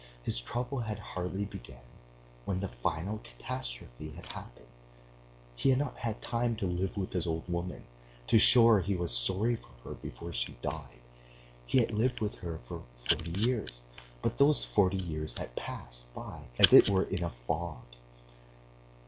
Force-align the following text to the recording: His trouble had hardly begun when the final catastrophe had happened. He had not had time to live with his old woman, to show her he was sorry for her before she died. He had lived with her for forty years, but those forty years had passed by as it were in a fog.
His 0.23 0.39
trouble 0.41 0.79
had 0.79 0.97
hardly 0.97 1.45
begun 1.45 1.85
when 2.45 2.59
the 2.59 2.69
final 2.69 3.19
catastrophe 3.19 4.09
had 4.09 4.25
happened. 4.25 4.65
He 5.55 5.69
had 5.69 5.77
not 5.77 5.95
had 5.97 6.23
time 6.23 6.55
to 6.55 6.65
live 6.65 6.97
with 6.97 7.13
his 7.13 7.27
old 7.27 7.47
woman, 7.47 7.83
to 8.25 8.39
show 8.39 8.65
her 8.69 8.79
he 8.81 8.95
was 8.95 9.15
sorry 9.15 9.55
for 9.55 9.69
her 9.83 9.93
before 9.93 10.33
she 10.33 10.53
died. 10.63 11.01
He 11.67 11.77
had 11.77 11.91
lived 11.91 12.19
with 12.19 12.33
her 12.37 12.57
for 12.57 12.81
forty 12.95 13.39
years, 13.41 13.83
but 14.23 14.39
those 14.39 14.63
forty 14.63 14.97
years 14.97 15.37
had 15.37 15.55
passed 15.55 16.11
by 16.15 16.45
as 16.57 16.73
it 16.73 16.89
were 16.89 17.03
in 17.03 17.23
a 17.23 17.29
fog. 17.29 17.83